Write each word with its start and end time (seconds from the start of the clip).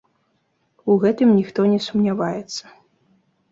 У 0.93 0.95
гэтым 1.03 1.29
ніхто 1.39 1.61
не 1.75 1.79
сумняваецца. 1.91 2.63